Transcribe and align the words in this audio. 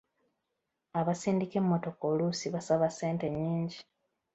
Abasindika 0.99 1.55
emmotoka 1.61 2.03
oluusi 2.11 2.47
basaba 2.53 2.87
ssente 2.91 3.25
nnyingi. 3.29 3.79